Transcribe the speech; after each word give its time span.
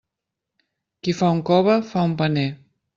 Qui 1.03 1.15
fa 1.21 1.31
un 1.37 1.45
cove, 1.53 1.79
fa 1.95 2.09
un 2.13 2.21
paner. 2.25 2.51